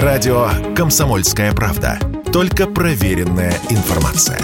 [0.00, 1.98] Радио «Комсомольская правда».
[2.32, 4.40] Только проверенная информация.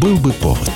[0.00, 0.70] Был бы повод.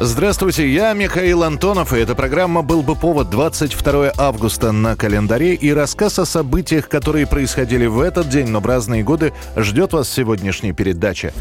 [0.00, 5.72] Здравствуйте, я Михаил Антонов, и эта программа «Был бы повод» 22 августа на календаре, и
[5.72, 10.12] рассказ о событиях, которые происходили в этот день, но в разные годы, ждет вас в
[10.12, 11.32] сегодняшней передаче.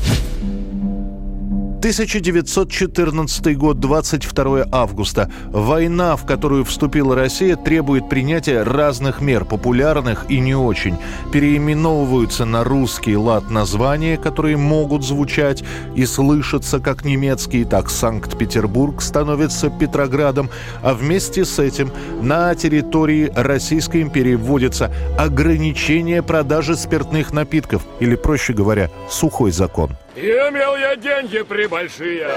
[1.81, 5.31] 1914 год, 22 августа.
[5.47, 10.95] Война, в которую вступила Россия, требует принятия разных мер, популярных и не очень.
[11.31, 15.63] Переименовываются на русский лад названия, которые могут звучать
[15.95, 20.51] и слышаться как немецкие, так Санкт-Петербург становится Петроградом,
[20.83, 21.89] а вместе с этим
[22.21, 29.89] на территории Российской империи вводится ограничение продажи спиртных напитков, или, проще говоря, сухой закон.
[30.13, 32.27] Имел я деньги прибольшие,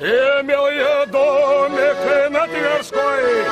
[0.00, 3.44] имел я домик на Тверской,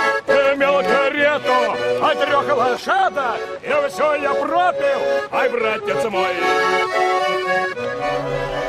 [0.52, 6.34] имел карету от трех лошадок, и все я пропил, ай, братец мой.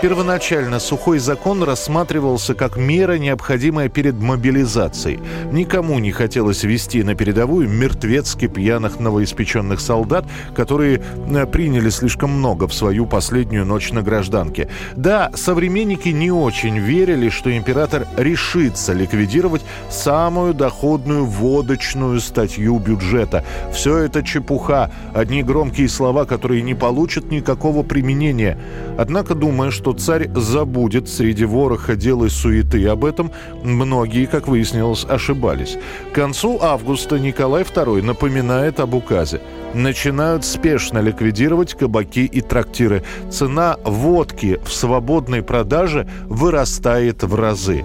[0.04, 5.22] Первоначально сухой закон рассматривался как мера, необходимая перед мобилизацией.
[5.54, 12.68] Никому не хотелось вести на передовую мертвецки пьяных новоиспеченных солдат, которые э, приняли слишком много
[12.68, 14.68] в свою последнюю ночь на гражданке.
[14.98, 23.46] Да, современники не очень верили, что император решится ликвидировать самую доходную водочную статью бюджета.
[23.72, 28.60] Все это чепуха, одни громкие слова, которые не получат никакого применения.
[28.98, 33.32] Однако, думая, что царь забудет среди вороха дел и суеты об этом,
[33.64, 35.78] многие, как выяснилось, ошибались.
[36.12, 39.42] К концу августа Николай II напоминает об указе.
[39.74, 43.04] Начинают спешно ликвидировать кабаки и трактиры.
[43.32, 47.84] Цена водки в свободной продаже вырастает в разы.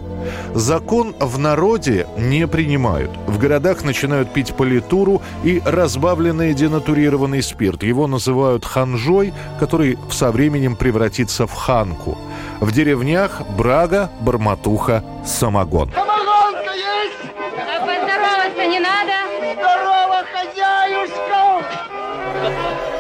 [0.55, 3.11] Закон в народе не принимают.
[3.27, 7.83] В городах начинают пить политуру и разбавленный денатурированный спирт.
[7.83, 12.19] Его называют ханжой, который со временем превратится в ханку.
[12.61, 15.91] В деревнях брага, барматуха, самогон.
[15.91, 16.08] Самогонка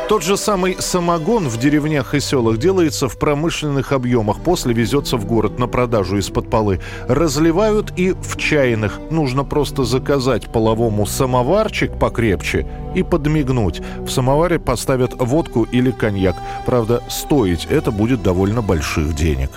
[0.09, 5.27] Тот же самый самогон в деревнях и селах делается в промышленных объемах, после везется в
[5.27, 6.81] город на продажу из-под полы.
[7.09, 9.01] Разливают и в чайных.
[9.11, 13.83] Нужно просто заказать половому самоварчик покрепче и подмигнуть.
[13.99, 16.37] В самоваре поставят водку или коньяк.
[16.65, 19.51] Правда, стоить это будет довольно больших денег.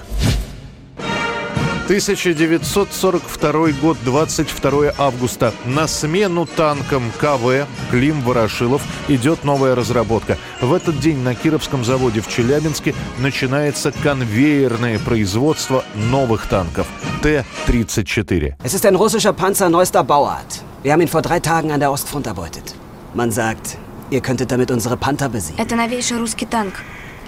[1.85, 5.53] 1942 год, 22 августа.
[5.65, 10.37] На смену танкам КВ Клим Ворошилов идет новая разработка.
[10.61, 16.87] В этот день на Кировском заводе в Челябинске начинается конвейерное производство новых танков
[17.21, 18.55] Т-34.
[18.63, 20.63] Es ist ein russischer Panzer neuester Bauart.
[20.83, 22.75] Wir haben ihn vor drei Tagen an der Ostfront erbeutet.
[23.13, 23.77] Man sagt,
[24.09, 25.59] ihr könntet damit unsere Panther besiegen.
[25.59, 26.75] Это новейший русский танк.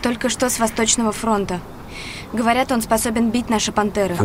[0.02, 1.60] Только что с Восточного фронта.
[2.34, 4.16] Говорят, он способен бить наши пантеры.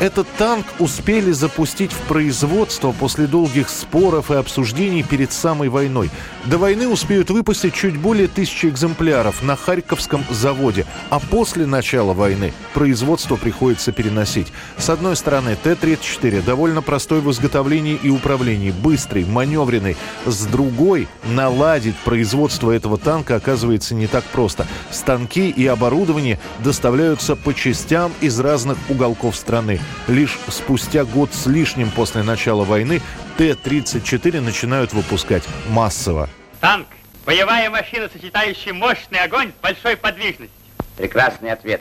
[0.00, 6.10] Этот танк успели запустить в производство после долгих споров и обсуждений перед самой войной.
[6.46, 12.52] До войны успеют выпустить чуть более тысячи экземпляров на Харьковском заводе, а после начала войны
[12.74, 14.52] производство приходится переносить.
[14.76, 19.96] С одной стороны, Т-34 довольно простой в изготовлении и управлении, быстрый, маневренный.
[20.26, 24.66] С другой, наладить производство этого танка оказывается не так просто.
[24.90, 29.80] Станки и оборудование доставляются по частям из разных уголков страны.
[30.08, 33.00] Лишь спустя год с лишним после начала войны
[33.38, 36.28] Т-34 начинают выпускать массово.
[36.60, 36.88] Танк.
[37.24, 40.50] Боевая машина, сочетающая мощный огонь с большой подвижностью.
[40.96, 41.80] Прекрасный ответ.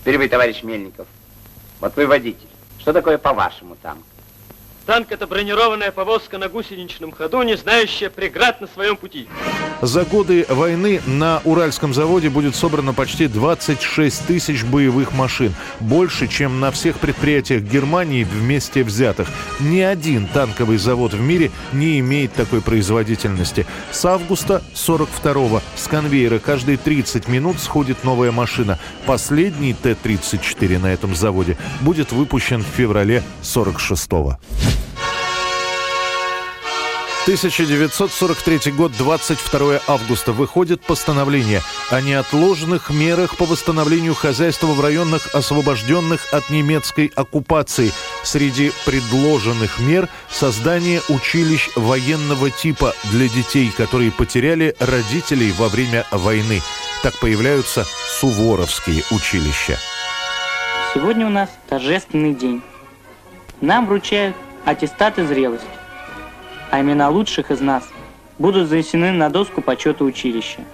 [0.00, 1.06] Теперь вы, товарищ Мельников.
[1.80, 2.48] Вот вы водитель.
[2.80, 4.04] Что такое по-вашему танк?
[4.86, 9.28] Танк– это бронированная повозка на гусеничном ходу, не знающая преград на своем пути.
[9.80, 15.54] За годы войны на Уральском заводе будет собрано почти 26 тысяч боевых машин.
[15.80, 19.28] Больше, чем на всех предприятиях Германии вместе взятых.
[19.60, 23.66] Ни один танковый завод в мире не имеет такой производительности.
[23.90, 28.78] С августа 42-го с конвейера каждые 30 минут сходит новая машина.
[29.06, 34.38] Последний Т-34 на этом заводе будет выпущен в феврале 46-го.
[37.22, 40.32] 1943 год, 22 августа.
[40.32, 47.92] Выходит постановление о неотложных мерах по восстановлению хозяйства в районах, освобожденных от немецкой оккупации.
[48.24, 56.60] Среди предложенных мер– создание училищ военного типа для детей, которые потеряли родителей во время войны.
[57.04, 57.86] Так появляются
[58.18, 59.78] суворовские училища.
[60.92, 62.62] Сегодня у нас торжественный день.
[63.60, 64.34] нам вручают
[64.64, 65.66] аттестаты зрелости,
[66.72, 67.84] а имена лучших из нас
[68.38, 70.64] будут занесены на доску почета училища.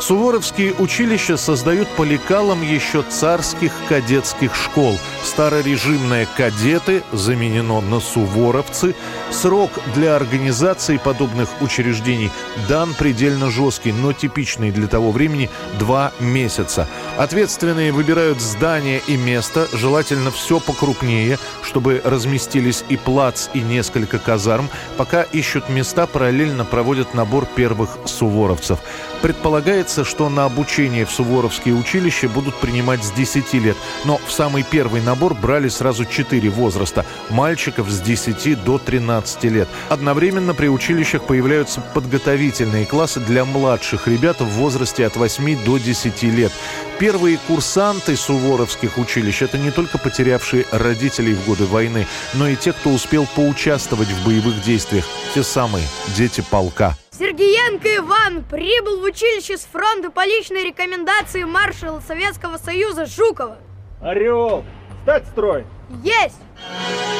[0.00, 4.98] Суворовские училища создают по лекалам еще царских кадетских школ.
[5.22, 8.94] Старорежимные кадеты заменено на суворовцы.
[9.30, 12.30] Срок для организации подобных учреждений
[12.68, 15.48] дан предельно жесткий, но типичный для того времени–
[15.78, 16.88] два месяца.
[17.16, 24.68] Ответственные выбирают здание и место, желательно все покрупнее, чтобы разместились и плац, и несколько казарм.
[24.96, 28.80] Пока ищут места, параллельно проводят набор первых суворовцев.
[29.22, 34.62] Предполагается, что на обучение в Суворовские училища будут принимать с 10 лет, но в самый
[34.62, 39.68] первый набор брали сразу 4 возраста– мальчиков с 10 до 13 лет.
[39.88, 46.22] Одновременно при училищах появляются подготовительные классы для младших ребят в возрасте от 8 до 10
[46.24, 46.52] лет.
[46.98, 52.72] Первые курсанты суворовских училищ– это не только потерявшие родителей в годы войны, но и те,
[52.72, 55.04] кто успел поучаствовать в боевых действиях,
[55.34, 56.96] те самые дети полка.
[57.16, 63.58] Сергеенко Иван прибыл в училище с фронта по личной рекомендации маршала Советского Союза Жукова.
[64.00, 64.64] Орел,
[65.02, 65.64] стать строй!
[66.02, 66.34] Есть!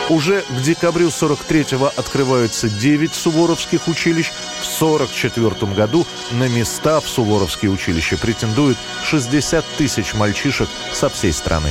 [0.08, 4.32] Уже к декабрю 43-го открываются 9 суворовских училищ.
[4.60, 11.70] В 44 году на места в суворовские училища претендуют 60 тысяч мальчишек со всей страны.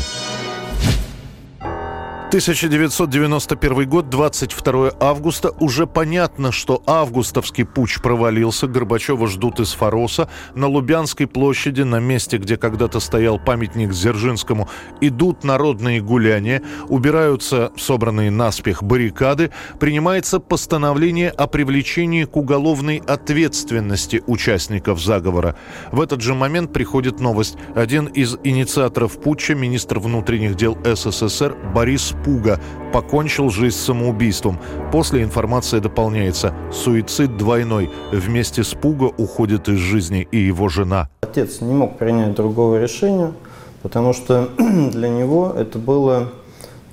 [2.33, 5.51] 1991 год, 22 августа.
[5.59, 8.65] Уже понятно, что августовский путь провалился.
[8.65, 10.27] Горбачева ждут из Фороса.
[10.55, 14.67] На Лубянской площади, на месте, где когда-то стоял памятник Дзержинскому,
[14.99, 16.63] идут народные гуляния.
[16.87, 19.51] Убираются собранные наспех баррикады.
[19.79, 25.55] Принимается постановление о привлечении к уголовной ответственности участников заговора.
[25.91, 27.57] В этот же момент приходит новость.
[27.75, 32.59] Один из инициаторов путча, министр внутренних дел СССР Борис Пуга
[32.91, 34.59] покончил жизнь самоубийством.
[34.91, 36.53] После информация дополняется.
[36.71, 37.89] Суицид двойной.
[38.11, 41.09] Вместе с Пуга уходит из жизни и его жена.
[41.21, 43.33] Отец не мог принять другого решения,
[43.81, 46.29] потому что для него это было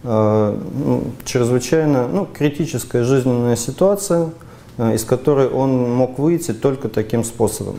[0.02, 4.30] э, ну, чрезвычайно ну, критическая жизненная ситуация,
[4.78, 7.76] э, из которой он мог выйти только таким способом.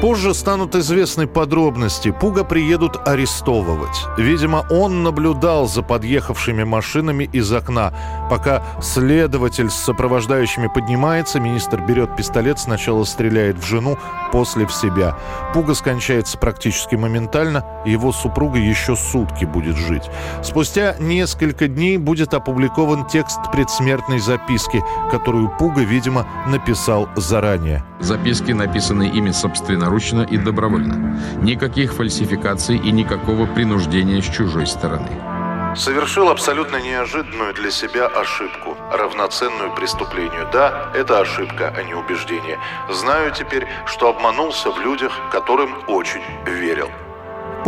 [0.00, 2.12] Позже станут известны подробности.
[2.12, 4.06] Пуга приедут арестовывать.
[4.16, 7.92] Видимо, он наблюдал за подъехавшими машинами из окна.
[8.30, 13.98] Пока следователь с сопровождающими поднимается, министр берет пистолет, сначала стреляет в жену,
[14.30, 15.18] после в себя.
[15.52, 20.04] Пуга скончается практически моментально, его супруга еще сутки будет жить.
[20.44, 24.80] Спустя несколько дней будет опубликован текст предсмертной записки,
[25.10, 27.82] которую Пуга, видимо, написал заранее.
[28.00, 29.32] Записки написаны ими
[29.88, 31.18] собственноручно и добровольно.
[31.42, 35.08] Никаких фальсификаций и никакого принуждения с чужой стороны.
[35.76, 40.48] Совершил абсолютно неожиданную для себя ошибку, равноценную преступлению.
[40.52, 42.58] Да, это ошибка, а не убеждение.
[42.90, 46.88] Знаю теперь, что обманулся в людях, которым очень верил.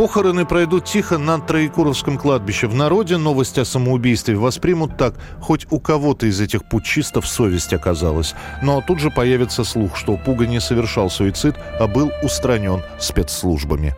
[0.01, 2.67] Похороны пройдут тихо на Троекуровском кладбище.
[2.69, 5.13] В народе новость о самоубийстве воспримут так,
[5.43, 8.35] хоть у кого-то из этих путчистов совесть оказалась.
[8.63, 13.95] Но тут же появится слух, что Пуга не совершал суицид, а был устранен спецслужбами.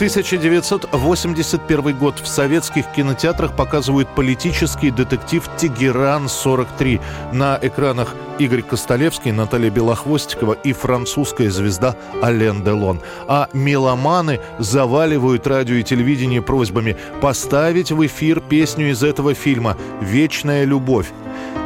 [0.00, 2.18] 1981 год.
[2.18, 6.98] В советских кинотеатрах показывают политический детектив «Тегеран-43».
[7.34, 13.02] На экранах Игорь Костолевский, Наталья Белохвостикова и французская звезда Ален Делон.
[13.28, 20.64] А меломаны заваливают радио и телевидение просьбами поставить в эфир песню из этого фильма «Вечная
[20.64, 21.12] любовь».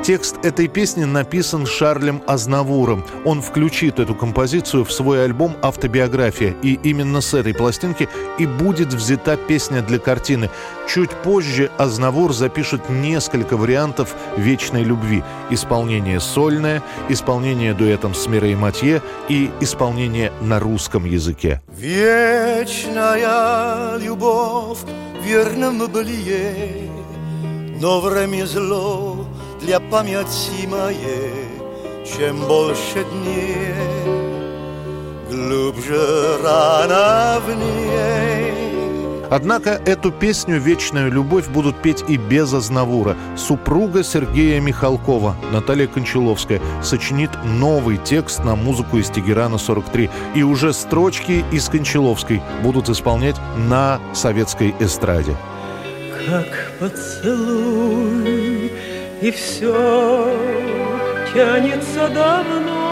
[0.03, 3.05] Текст этой песни написан Шарлем Азнавуром.
[3.25, 6.55] Он включит эту композицию в свой альбом «Автобиография».
[6.63, 10.51] И именно с этой пластинки и будет взята песня для картины.
[10.87, 15.25] Чуть позже Азнавур запишет несколько вариантов «Вечной любви».
[15.49, 16.21] Исполнение
[16.65, 21.61] сольное, исполнение дуэтом с Мирой Матье и исполнение на русском языке.
[21.77, 23.19] Вечная
[23.99, 24.79] любовь
[25.23, 26.91] верно мы были,
[27.81, 29.27] но время зло
[29.61, 31.49] для памяти моей,
[32.05, 33.75] чем больше дней,
[35.31, 38.24] глубже рана в ней.
[39.31, 43.17] Однако эту песню «Вечная любовь» будут петь и без Азнавура.
[43.37, 50.11] Супруга Сергея Михалкова, Наталья Кончаловская, сочинит новый текст на музыку из Тегерана-43.
[50.35, 55.37] И уже строчки из Кончаловской будут исполнять на советской эстраде.
[56.27, 58.73] Как поцелуй
[59.21, 60.33] и все
[61.35, 62.84] тянется давно.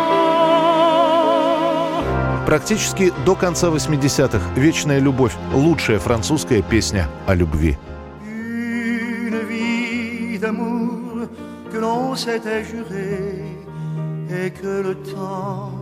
[2.52, 7.78] Практически до конца 80-х «Вечная любовь»— лучшая французская песня о любви.
[14.28, 15.72] Et que le temps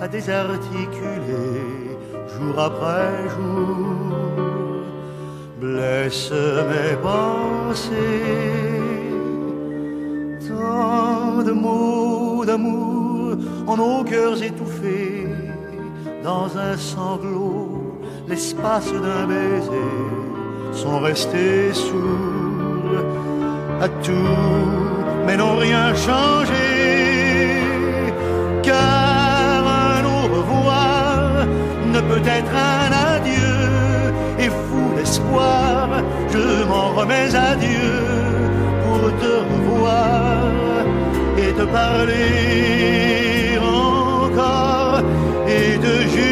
[0.00, 1.42] a désarticulé
[2.32, 4.84] jour après jour
[5.60, 6.30] blesse
[6.70, 8.62] mes pensées.
[10.46, 15.11] Tant de mots d'amour en nos cœurs étouffés
[16.22, 17.68] dans un sanglot,
[18.28, 19.92] l'espace d'un baiser
[20.72, 23.04] sont restés sourds
[23.80, 24.72] à tout,
[25.26, 26.68] mais n'ont rien changé.
[28.62, 31.46] Car un au revoir
[31.92, 33.58] ne peut être un adieu,
[34.38, 35.88] et fou d'espoir,
[36.32, 37.92] je m'en remets à Dieu
[38.84, 40.42] pour te revoir
[41.38, 43.11] et te parler
[45.82, 46.31] de Jules.